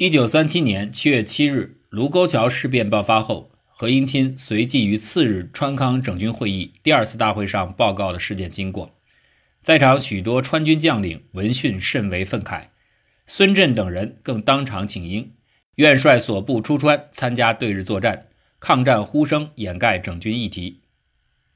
[0.00, 8.94] 一九三七年七月七日，卢沟桥事变爆发后，何应钦随即于次日川康整军会议第二次大会上报告了事件经过。
[9.60, 12.66] 在场许多川军将领闻讯甚为愤慨，
[13.26, 15.32] 孙震等人更当场请缨，
[15.74, 18.28] 愿率所部出川参加对日作战。
[18.60, 20.82] 抗战呼声掩盖整军议题。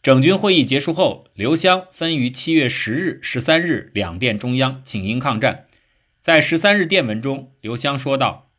[0.03, 5.67] 整军会议结束后，刘湘分于七月十日、十三日两电中央请缨抗战。
[6.23, 8.53] 在十三日电文中，刘湘说道：“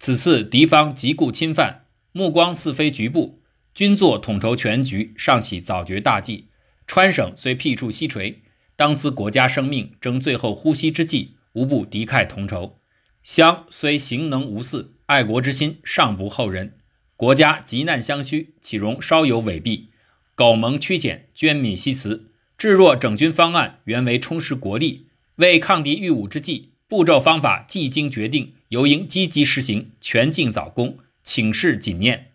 [0.00, 3.40] 此次敌方急顾侵犯，目光似非局部，
[3.72, 6.48] 军作统筹全局，尚起早决大计。
[6.88, 8.38] 川省虽僻处西陲。”
[8.74, 12.80] 当资国家生命争最后呼吸之际，无不敌忾同仇。
[13.22, 16.80] 湘虽行能无嗣，爱国之心尚不后人。
[17.16, 19.90] 国家急难相需，岂容稍有违避？
[20.34, 22.32] 苟蒙屈简，捐米西辞。
[22.58, 32.26] 至若整军方案原为充实国力，为抗敌御侮之计，步骤方法既经决定，尤应积极实行，全境早功，请示谨念。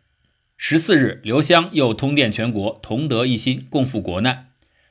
[0.57, 4.49] 十四日，刘湘又通电全国，同德一心，共赴国难。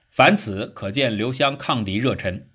[0.09, 2.47] 凡此可见刘湘抗敌热忱。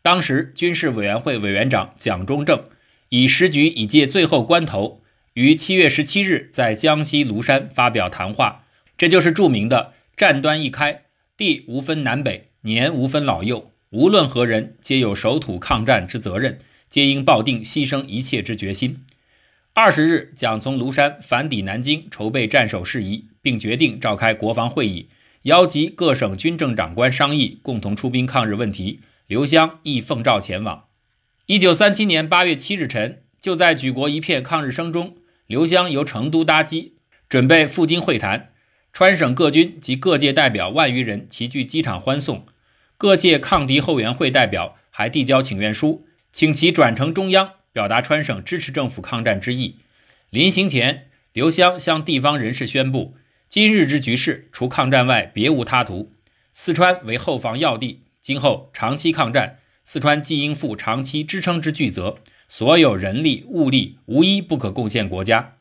[0.00, 2.64] 当时军事委员会委员长蒋中正
[3.10, 5.02] 以时局已届最后关头，
[5.34, 8.64] 于七月十七日在江西庐山发表谈话，
[8.96, 11.02] 这就是著名的“战端一开，
[11.36, 16.58] 地无分南北，年无分老幼，无论何人，皆有守土抗战之责任，
[16.90, 19.04] 皆应抱定牺牲一切之决心。”
[19.72, 25.08] 二十日，蒋从庐山返抵南京，筹备战守事宜，并决定召开国防会议。
[25.42, 29.00] 邀集各省军政长官商议，共同出兵抗日问题。
[29.26, 30.84] 刘湘亦奉召前往。
[31.46, 35.16] 一九三七年八月七日晨，就在举国一片抗日声中，
[35.46, 36.96] 刘湘由成都搭机，
[37.28, 38.50] 准备赴京会谈。
[38.92, 42.44] 川省各军及各界代表万余人齐聚机场欢送。
[42.98, 49.76] 各界抗敌后援会代表还递交请愿书，请其转呈中央，表达川省支持政府抗战之意。
[50.30, 53.16] 临行前，刘湘向地方人士宣布。
[53.48, 56.12] 今日之局势，除抗战外，别无他途。
[56.52, 65.58] 四川为后防要地，今后长期抗战，四川既应负长期支撑之巨责，所有人力物力无一不可贡献国家。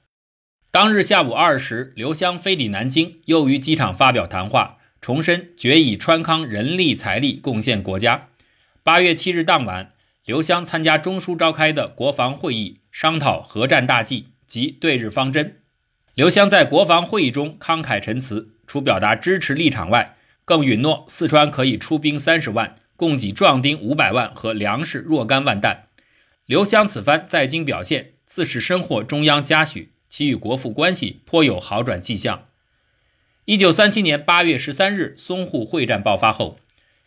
[0.71, 8.27] 当日下午二时，刘湘飞抵南京，又于机场发表谈话，重申决以川康人力财力贡献国家。
[8.83, 9.93] 八月七日当晚，
[10.25, 15.61] 刘湘参加中枢召开的国防会议，商讨核战大计及对日方针。
[16.13, 25.85] 刘湘在国防会议中慷慨陈词，除表达支持立场外，更允诺四川可以出兵三十万，供给壮丁五百万和粮食若干万担。
[26.45, 32.46] 刘湘此番在京表现，自是深获中央嘉许，其与国父关系颇有好转迹象。
[33.49, 36.59] 一九三七年八月十三日，淞沪会战爆发后，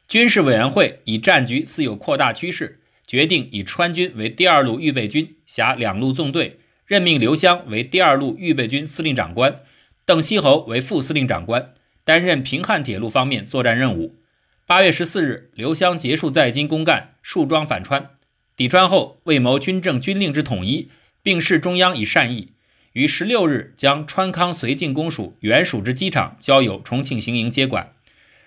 [0.09, 6.59] 军事委员会以战局似有扩大趋势，决定以川军为第二路预备军，辖两路纵队。
[6.87, 9.61] 任命刘湘为第二路预备军司令长官，
[10.07, 11.75] 邓锡侯为副司令长官，
[12.05, 14.17] 担任平汉铁路方面作战任务。
[14.65, 18.13] 八月十四日，刘湘结束在京公干，束装返川。
[18.57, 20.89] 抵川后，为谋军政军令之统一，
[21.23, 22.53] 并示中央以善意，
[22.95, 27.93] 于十六日将川康绥靖公署原属之机场交由重庆行营接管。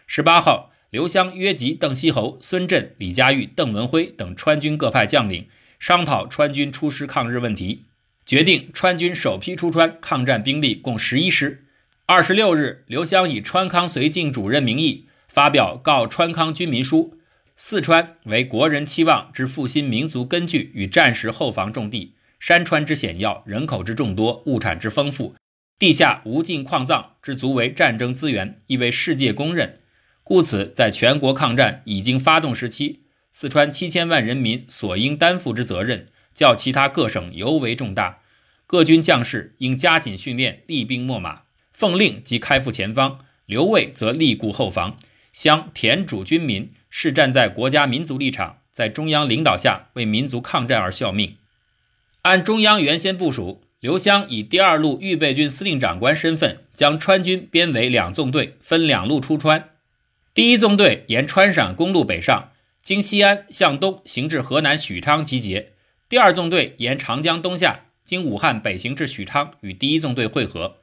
[0.05, 5.47] 十八号，刘湘约集邓锡侯、孙震、李佳玉、邓文辉等川军各派将领，
[5.79, 7.85] 商讨川军出师抗日问题。
[8.25, 11.65] 决定川军首批出川抗战兵力共十一师。
[12.05, 17.17] 二十六日，刘湘以川康绥靖主任名义发表告川康军民书。
[17.55, 25.33] 四川为国人期望之复兴民族根据与战时后防重地，山川之险要，人口之众多，物产之丰富，
[25.79, 29.79] 地下无尽矿藏之足为战争资源，亦为世界公认。
[30.25, 36.09] 故此，在全国抗战已经发动时期，四川七千万人民所应担负之责任。
[36.35, 38.19] 较其他各省尤为重大，
[38.67, 44.97] 各军将士应加紧训练，厉兵秣马，奉令即开赴前方，留卫则立固后防，
[45.31, 51.37] 乡田主军民是站在国家民族立场，在中央领导下为民族抗战而效命。
[52.23, 59.71] 按中央原先部署，刘湘以第二路预备军司令长官身份，将川军编为两纵队，分两路出川。
[60.33, 65.73] 第一纵队沿川陕公路北上，经西安向东行至河南许昌集结。
[66.07, 70.77] 第二纵队沿长江东下，经武汉北行至许昌，与第一纵队会合。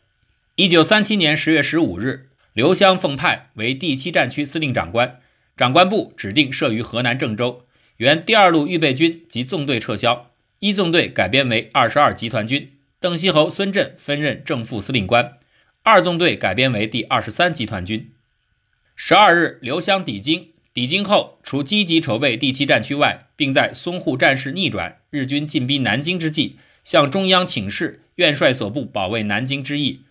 [0.57, 5.19] 一九三七年十月十五日，刘湘奉派为第七战区司令长官，
[5.57, 7.63] 长官部指定设于河南郑州。
[7.97, 10.30] 原第二路预备军及纵队撤销，
[10.61, 15.39] 一纵队改编为二十二集团军，邓锡侯、孙震分任正副司令官。
[15.83, 18.13] 二纵队改编为第二十三集团军。
[18.95, 20.51] 十二日，刘湘抵京。
[20.75, 30.03] 抵京后，除积极筹备第七战区外，并在淞沪战事逆转、日军进逼南京之际，向中央请示元帅所部保卫南京之意。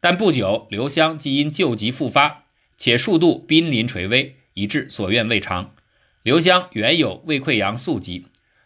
[0.00, 2.44] 但不久，刘湘即因旧疾复发，
[2.78, 5.74] 且数度濒临垂危，以致所愿未偿。
[6.22, 8.24] 刘湘原有胃溃疡宿疾，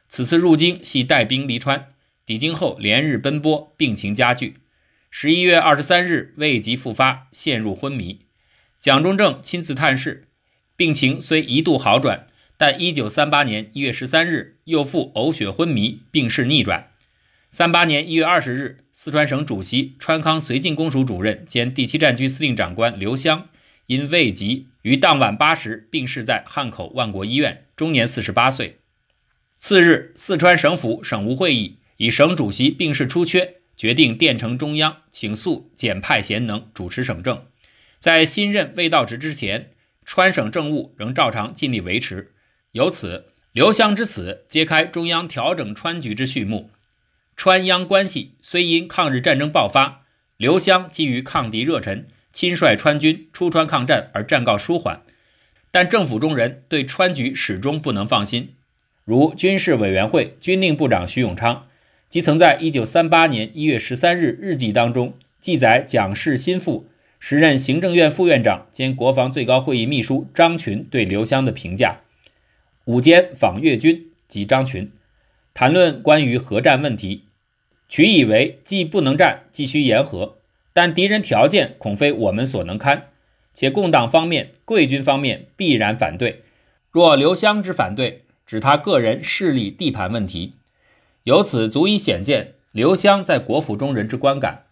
[0.08, 1.92] 此次入京系带兵离川，
[2.24, 4.56] 抵京后连日奔波，病情加剧。
[5.10, 8.20] 十一月二十三日，胃疾复发，陷入昏迷。
[8.78, 10.28] 蒋中正亲自探视，
[10.76, 12.26] 病情虽一度好转，
[12.56, 16.90] 但一九三八年一月十三日又复呕血昏迷，病势逆转。
[17.48, 23.48] 三八年一月二十日，四川省主席、川康绥靖公署主任兼第七战区司令长官刘湘
[23.86, 28.78] 因胃疾，于当晚八时病逝在汉口万国医院，终年四十八岁。
[29.58, 37.46] 次日，四川省府省务会议以省主席病逝出缺，决定电呈中央，请速简派贤能主持省政。
[37.98, 39.72] 在新任未到职之前，
[40.04, 42.32] 川省政务仍照常尽力维持。
[42.72, 46.70] 由此，刘湘之死揭开中央调整川局之序幕。
[47.34, 50.04] 川央关系虽因抗日战争爆发，
[50.36, 55.02] 刘湘基于抗敌热忱，亲率川军出川抗战而战告舒缓，
[55.70, 58.52] 但政府中人对川局始终不能放心。
[59.06, 61.68] 如军事委员会军令部长徐永昌，
[62.08, 66.88] 即曾在1938年1月13日日记当中记载蒋氏心腹、
[67.20, 72.00] 时任行政院副院长兼国防最高会议秘书张群对刘湘的评价：
[72.86, 74.90] 午间访粤军及张群，
[75.54, 77.22] 谈论关于核战问题。
[77.88, 80.38] 取以为既不能战，继续言和，
[80.72, 83.10] 但敌人条件恐非我们所能堪，
[83.54, 86.42] 且共党方面、贵军方面必然反对。
[86.90, 90.54] 若刘湘之反对，指他个人势力地盘问题，
[91.24, 94.64] 由此足以显见刘湘在国府中人之观感。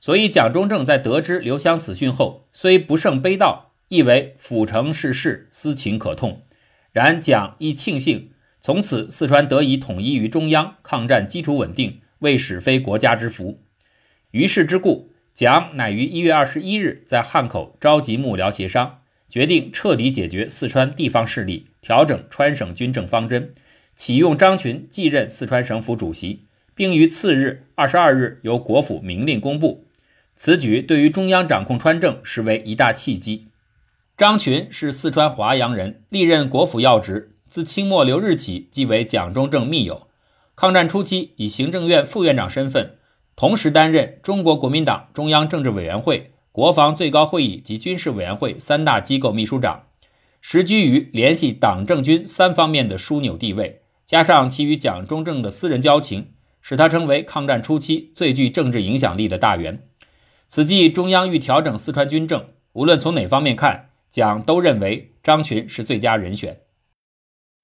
[0.00, 6.42] 所以蒋中正在得知刘湘死讯后，虽不胜悲悼，亦为府城世事，思情可痛。
[6.90, 12.00] 然蒋亦庆幸，从此四川得以统一于中央，抗战基础稳定。
[12.22, 13.58] 为使非国家之福，
[14.30, 19.00] 于是之故，蒋乃于一月二十一日在汉口召集幕僚协商，
[19.32, 23.50] 决定彻底解决四川地方势力，调整川省军政方针，
[23.96, 26.44] 启用张群继任四川省府主席，
[26.74, 29.86] 并于次日二十二日由国府明令公布。
[30.34, 33.46] 此举对于中央掌控川政实为一大契机。
[34.18, 40.08] 张群是四川华阳人，历任国府要职，自清末留日起即为蒋中正密友。
[40.54, 42.96] 抗战初期，以行政院副院长身份，
[43.34, 49.86] 同时担任中国国民党中央政治委员会、国防最高会议及军事委员会三大机构秘书长，
[50.42, 53.80] 时居于联系党政军三方面的枢纽地位。
[54.04, 59.88] 加上其与蒋中正的私人交情，使他成为抗战初期最具政治影响力的大员。
[60.46, 62.44] 此际中央欲调整四川军政，
[62.74, 66.58] 无论从哪方面看，蒋都认为张群是最佳人选。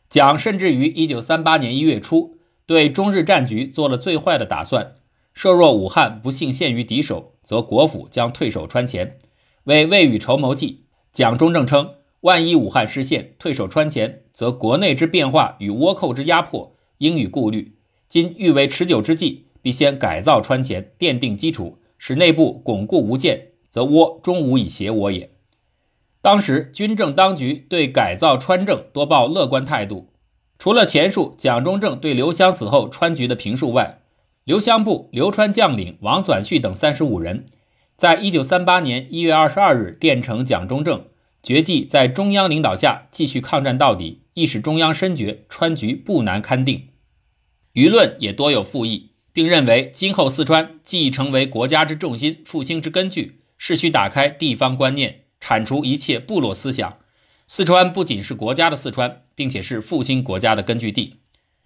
[0.08, 2.38] 蒋甚至于1938年1月初。
[2.64, 4.96] 对中日战局做了最坏的打算，
[5.32, 9.16] 设若武汉不幸陷于敌手，则国府将退守川前。
[9.64, 17.78] 为未雨绸缪计，蒋中正称：万一武汉失陷，退守川前，则国内之变化与倭寇之压迫，应予顾虑。
[18.06, 25.30] 今欲为持久之计，必先改造川前，奠定基础，使内部巩固无间，则倭终无以胁我也。
[26.20, 30.10] 当时军政当局对改造川政多抱乐观态度。
[30.58, 34.02] 除了前述蒋中正对刘湘死后川局的评述外，
[34.48, 37.44] 刘湘部刘川将领王纂绪等三十五人，
[37.98, 41.04] 在一九三八年一月二十二日电呈蒋中正，
[41.42, 46.88] 决计在中央领导下继续抗战到底，亦使中央深觉川局不难堪定。
[47.74, 56.96] 舆论也多有附议，并认为今后四川既已成为国家之重心、复兴之根据，是需打开地方观念，铲除一切部落思想。
[57.46, 61.16] 四川不仅是国家的四川，并且是复兴国家的根据地。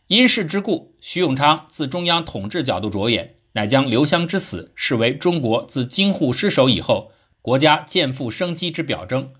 [0.08, 9.32] 因事之故，徐永昌自中央统治角度着眼，乃将刘湘之死视为中国自京沪失守以后国家渐复生机之表征。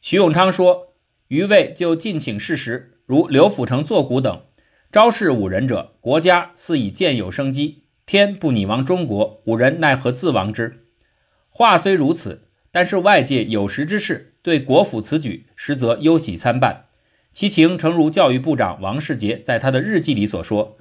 [0.00, 0.94] 徐永昌说
[1.28, 4.42] ：“余位就尽请事实，如刘辅成作古等，
[4.92, 7.84] 昭示五人者，国家似已渐有生机。
[8.04, 10.86] 天不拟亡中国，五人奈何自亡之？
[11.48, 16.84] 话虽如此。”但是外界有识之士对国府此举实则忧喜参半，
[17.32, 20.78] 其情诚如教育部长王世杰在他的日记里所说：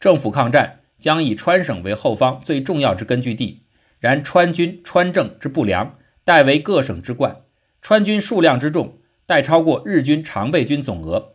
[0.00, 3.64] 政府抗战将以川省为后方最重要之根据地，
[4.00, 7.42] 然川军川政之不良，代为各省之冠；
[7.82, 11.34] 川军数量之众，代超过日军常备军总额，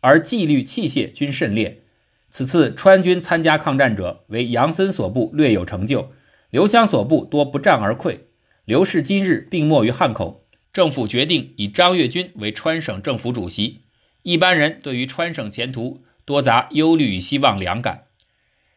[0.00, 1.82] 而纪律器械均甚劣。
[2.30, 6.12] 此次川军参加抗战者，为杨森所部略有成就，
[6.50, 8.20] 刘湘所部多不战而溃。
[8.64, 13.85] 刘氏今日病没于汉口，政府决定以张跃军为川省政府主席。
[14.26, 18.06] 一般人对于川省前途多杂忧虑与希望两感。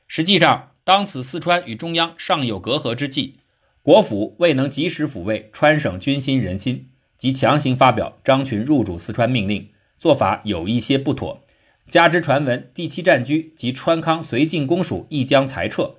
[0.07, 3.37] 实际上，当此四川与中央尚有隔阂之际，
[3.81, 11.43] 国府未能及时抚慰川省军心人心，即强行发表张群入主四川命令，做法有一些不妥。
[11.87, 15.95] 加之传闻第七战区及川康绥靖公署亦将裁撤，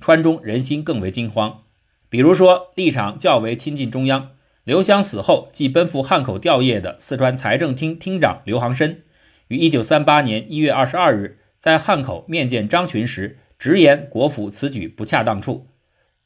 [0.00, 1.64] 川中人心更为惊慌。
[2.08, 4.30] 比如说，立场较为亲近中央，
[4.64, 9.02] 刘湘死后即奔赴汉口吊唁的四川财政厅厅长刘航深，
[9.48, 13.38] 于一九三八年一月二十二日在汉口面见张群时。
[13.56, 15.68] 直言国府此举不恰当处。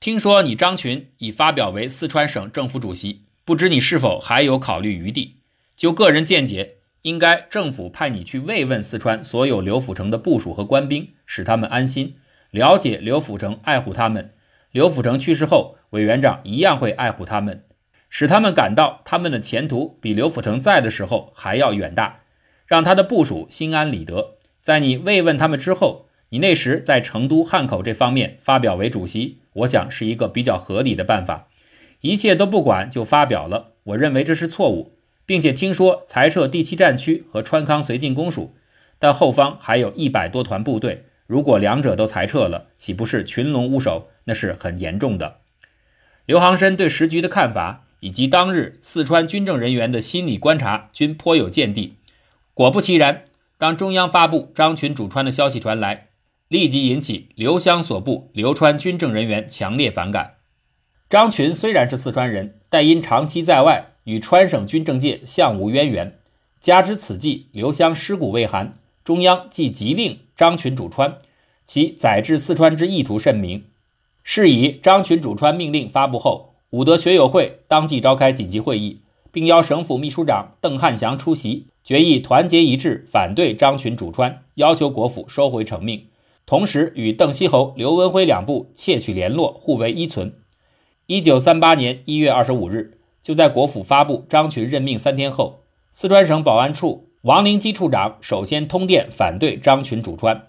[0.01, 5.37] 听说你张群已发表为四川省政府主席，不知你是否还有考虑余地？
[5.77, 12.17] 就个人见解，应该政府派你去慰问四川所有刘府城的部署和官兵，使他们安心，
[12.51, 14.33] 了解刘府城爱护他们。
[14.73, 17.63] 刘府城去世后，委员长一样会爱护他们，
[18.09, 22.21] 使他们感到他们的前途比刘府城在的时候还要远大，
[22.67, 24.37] 让他的部署心安理得。
[24.61, 26.07] 在你慰问他们之后。
[26.31, 31.49] 你那时在成都、汉口这方面发表为主席，我想是一个比较合理的办法。
[32.03, 38.55] 一切都不管就发表了，我认为这是错误，并且听说裁撤第七战区和川康绥靖公署，
[38.99, 44.11] 但后方还有一百多团部队，如果两者都裁撤了，岂不是群龙无首？
[44.25, 45.39] 那是很严重的。
[46.27, 51.95] 刘航深对时局的看法以及当日四川军政人员的心理观察均颇有见地。
[52.55, 53.25] 果不其然，
[53.57, 56.07] 当中央发布张群主川的消息传来。
[56.49, 60.37] 立即引起刘湘所部刘川军政人员强烈反感。
[61.11, 66.19] 张群虽然是四川人，但因长期在外，与川省军政界相无渊源。
[66.59, 68.73] 加之此际刘湘尸骨未寒，
[69.05, 71.19] 中央即急令张群主川，
[71.67, 73.67] 其载至四川之意图甚明。
[74.25, 79.01] 是以张群主川命令发布后，武德学友会当即召开紧急会议，
[79.33, 86.09] 并邀省府秘书长邓汉祥出席，决议团结一致反对张群主川，要求国府收回成命。
[86.45, 90.35] 同时与邓锡侯、刘文辉两部窃取联络，互为依存。
[91.07, 95.61] 一九三八年一月二十五日，就在国府发布张群任命三天后，
[95.91, 100.47] 四川省保安处王灵基处长首先通电反对张群主川。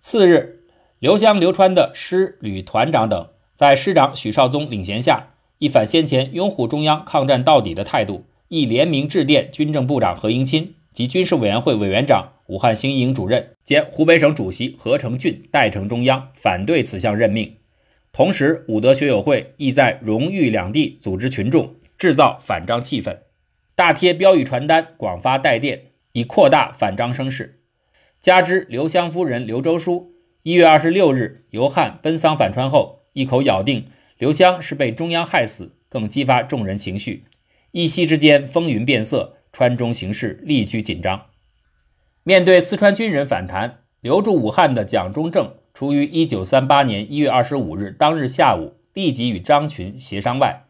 [0.00, 0.60] 次日，
[0.98, 10.74] 刘湘、刘川的师旅团长等，在师长许绍宗领衔下，一反先前拥护中央、抗战到底的态度，亦联名致电军政部长何应钦。
[10.92, 17.56] 及军事委员会委员长、武汉新营主任兼湖北省主席何成俊代呈中央反对此项任命。
[18.14, 23.18] 同时，武德学友会亦在荣誉两地组织群众，制造反张气氛，
[23.74, 27.60] 大贴标语传单，广发带电，以扩大反张声势。
[28.18, 30.12] 加之刘湘夫人刘周书
[30.44, 33.84] 一月二十六日由汉奔丧返川后，一口咬定
[34.18, 37.24] 刘湘是被中央害死，更激发众人情绪，
[37.72, 39.34] 一夕之间风云变色。
[39.52, 41.28] 川中形势立趋紧张。
[42.24, 50.64] 面对四川军人反弹，留驻武汉的蒋中正，除于1938年1月25日当日下午立即与张群协商外，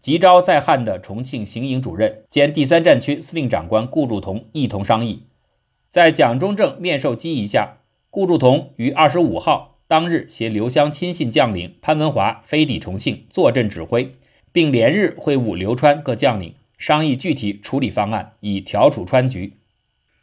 [0.00, 5.26] 急召在汉的重庆行营主任兼第三战区司令长官顾祝同一同商议。
[5.90, 14.16] 在蒋中正面授机宜下，顾祝同于25号当日携刘湘亲信将领潘文华飞抵重庆坐镇指挥，
[14.52, 16.54] 并连日会晤刘川各将领。
[16.76, 19.54] 商议具体处理方案，以调处川局。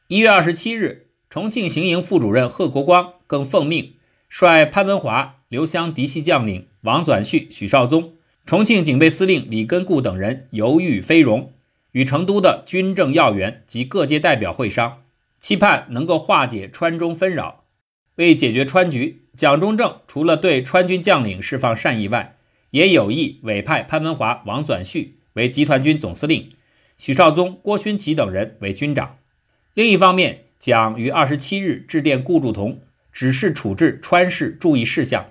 [0.08, 3.94] 一月二十七日，重庆行营副主任贺国光更奉命
[4.30, 8.13] 率潘文华、刘湘嫡系将领王转绪、许绍宗、
[8.46, 11.53] 重庆警备司令李根固等人游豫飞荣，
[11.94, 15.03] 与成都的军政要员及各界代表会商，
[15.39, 17.63] 期盼能够化解川中纷扰。
[18.15, 22.38] 为解决川局，蒋中正除了对川军将领释放善意外，
[22.72, 25.18] 也有意委派潘文华、王转绪。
[25.34, 26.52] 为集团军总司令，
[26.98, 29.20] 许绍宗、郭勋祺等人为军长。
[29.74, 32.82] 另一方面，蒋于二十七日致电顾祝同，
[33.14, 35.28] 指示处置川事注意事项。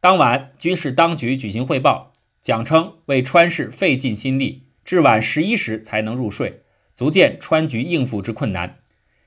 [0.00, 6.62] 当晚，军事当局举行汇报，蒋称为川事费尽心力，至晚十一时才能入睡，
[6.94, 8.78] 足见川局应付之困难。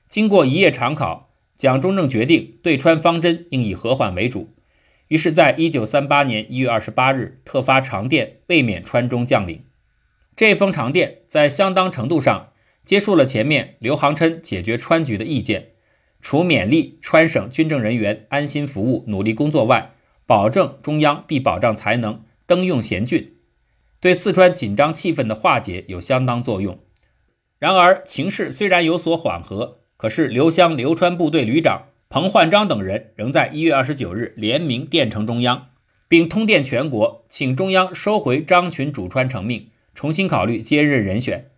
[0.08, 1.31] 经过一夜长考，
[1.62, 4.52] 蒋中正决定对川方针应以和缓为主，
[5.06, 9.62] 于是，在一九三八年一月二十八日特发长电，慰勉川中将领。
[10.34, 12.48] 这封长电在相当程度上
[12.84, 15.68] 接受了前面刘航琛解决川局的意见，
[16.20, 19.92] 除勉励川省军政人员安心服务、努力工作外，
[20.26, 23.34] 保证中央必保障才能登用贤俊，
[24.00, 26.80] 对四川紧张气氛的化解有相当作用。
[27.60, 35.68] 然而情势虽然有所缓和，可是刘湘、刘川部队旅长彭焕章等人仍在一月二十九日联名电呈中央，
[36.08, 39.68] 并通电全国，请中央收回张群主川成命。
[39.94, 41.50] 重新考虑接任人选，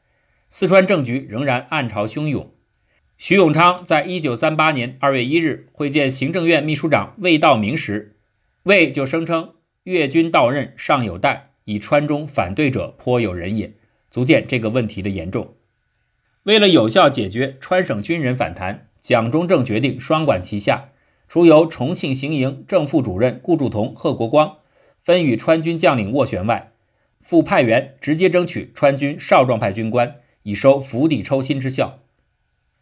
[0.51, 2.53] 四川政局仍然暗潮汹涌。
[3.17, 8.19] 徐永昌在一九三八年二月一日会见行政院秘书长魏道明时，
[8.65, 13.73] 魏就声称越军到任尚有待，以川中反对者颇有人也，
[14.11, 15.55] 足见这个问题的严重。
[16.45, 20.91] 为了有效解决川省军人反弹，蒋中正决定双管齐下，
[21.27, 24.59] 除由重庆行营正副主任顾祝同、贺国光
[25.01, 26.73] 分与川军将领斡旋外，
[27.21, 32.01] 复派员直接争取川军少壮派军官，以收釜底抽薪之效。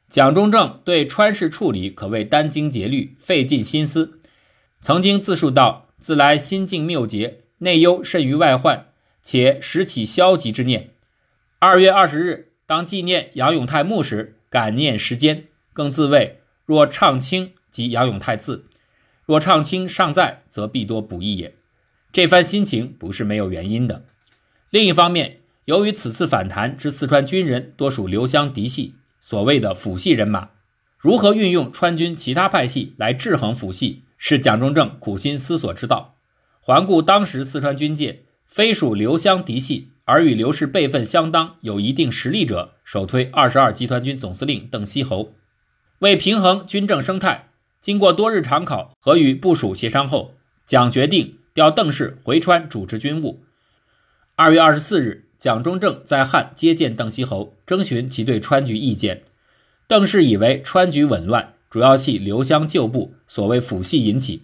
[0.08, 4.20] 蒋中正对川事处理可谓殚精竭虑，费尽心思。
[4.80, 8.88] 曾经自述道：“自来心境谬结，内忧甚于外患，
[9.22, 10.90] 且时起消极之念。”
[11.60, 18.64] 二月二十日，当纪念杨永泰墓时，感念时间，更自谓：“若畅清即杨永泰字；
[19.26, 21.54] 若畅清尚在，则必多补益也。”
[22.10, 24.06] 这番心情不是没有原因的。
[24.70, 28.94] 另一方面，由于此次反弹之四川军人多属刘湘嫡系。
[29.20, 30.48] 所谓的辅系人马，
[30.96, 36.14] 如何运用川军其他派系来制衡辅系，是蒋中正苦心思索之道。
[36.60, 45.34] 环顾当时四川军界，非属刘湘嫡系而与刘氏辈分相当、有一定实力者，首推二十二集团军总司令邓锡侯。
[45.98, 47.48] 为平衡军政生态，
[47.80, 50.34] 经过多日常考和与部署协商后，
[50.66, 53.44] 蒋决定调邓氏回川主持军务。
[54.36, 55.24] 二月二十四日。
[55.42, 59.24] 蒋中正在汉接见邓锡侯，征询其对川局意见。
[59.88, 64.42] 邓氏以为川局紊乱，主要系刘湘旧部所谓府系引起。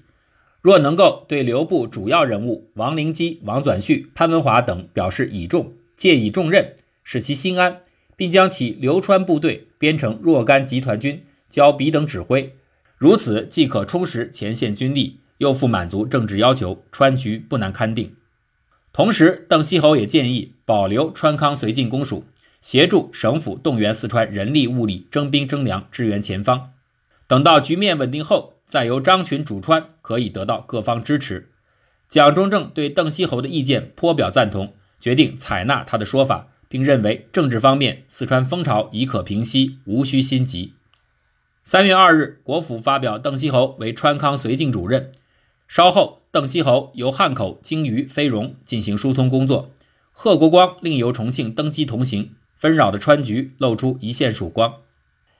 [0.60, 6.74] 若能够对刘部主要人物王灵基、王转绪、潘文华等表示倚重，借以重任，
[7.04, 7.82] 使其心安，
[8.16, 12.54] 并将其流川部队编成若干集团军，交彼等指挥，
[12.96, 18.14] 如此既可充实前线军力，又复满足政治要求，川局不难勘定。
[18.92, 22.24] 同时，邓锡侯也建议保留川康绥靖公署，
[22.60, 26.72] 协助省府动员四川人力物力，征兵征粮，支援前方。
[27.28, 31.50] 等到局面稳定后，再由张群主川，可以得到各方支持。
[32.06, 40.74] 蒋中正对邓锡侯的意见颇表赞同，决定采纳他的说法，并认为政治方面四川风潮已可平息，无需心急。
[41.64, 45.12] 三月二日，国府发表邓锡侯为川康绥靖主任。
[45.66, 49.70] 稍后，邓锡侯由汉口经渝飞荣进行疏通工作，
[50.12, 54.74] 贺国光另由重庆登机同行，纷扰的川局露出一线曙光。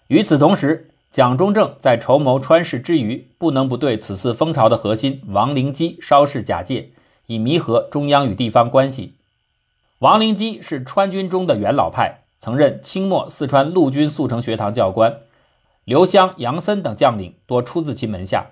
[0.07, 6.90] 与此同时，蒋中正在筹谋川事之余，不能不对此次风潮的核心王灵基稍事假借，
[7.27, 9.14] 以弥合中央与地方关系。
[10.01, 15.21] 王灵基是川军中的元老派，曾任清末四川陆军速成学堂教官，
[15.85, 18.51] 刘湘、杨森等将领多出自其门下。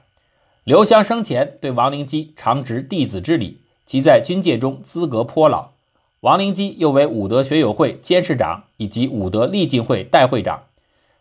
[0.64, 5.68] 刘湘生前对王灵基常执弟子之礼，即在军界中资格颇老。
[6.20, 10.64] 王灵基又为武德学友会监事长以及武德励进会代会长，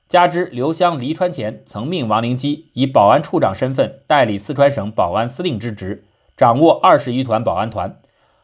[0.07, 6.05] 加之刘湘离川前曾命王灵基以保安处长身份代理四川省保安司令之职，
[6.37, 7.99] 掌握二十余团保安团。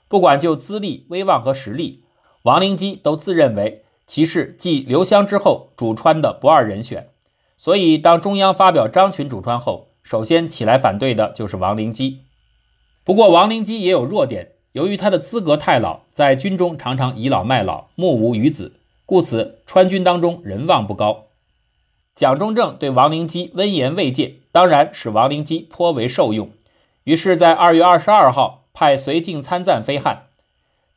[0.08, 2.04] 不管就资历、威望和实力，
[2.44, 7.10] 王灵基都自认为其是继刘湘之后主川的不二人选。
[7.56, 12.22] 所以，当中央发表张群主川后，首先起来反对的就是王灵基。
[13.04, 18.74] 不过，王灵基也有弱点，由于他的资格太老，在军中常常倚老卖老，目无余子，
[19.06, 21.26] 故此川军当中人望不高。
[22.22, 26.52] 蒋中正对王灵基温言慰藉，当然使王灵基颇为受用。
[27.06, 30.28] 于是，在二月二十二号派绥靖参赞飞汉。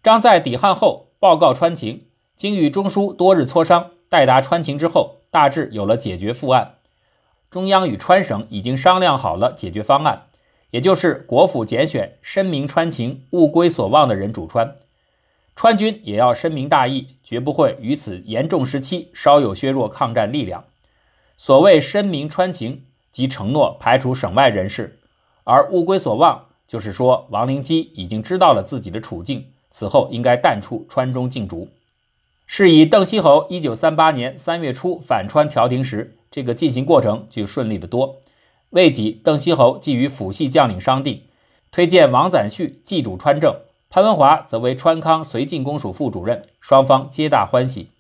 [0.03, 2.03] 张在抵汉后报告川情，
[2.37, 6.75] 经与中枢多日磋商，待达川情之后，大致有了解决复案。
[7.51, 10.25] 中央与川省已经商量好了解决方案，
[10.73, 14.77] 也就是国府拣选深明川情、物归所望的人主川，
[15.57, 20.67] 川军也要深明大义，绝不会于此严重时期稍有削弱抗战力量。
[21.37, 24.91] 所谓深明川情，即承诺排除省外人士；
[25.45, 31.69] 而物归所望，就是说王灵基已经知道了自己的处境，此后应该淡出川中竞逐。
[32.47, 36.17] 是以邓锡侯一九三八年三月初反川调停时。
[36.31, 38.17] 这个进行过程就顺利得多。
[38.71, 41.23] 未几，邓锡侯即与辅系将领商定，
[41.71, 43.55] 推荐王攒旭继主川政，
[43.89, 47.91] 潘文华则为川康绥靖公署副主任，双方皆大欢喜。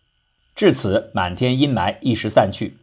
[0.57, 2.77] 至此，满天阴霾一时散去。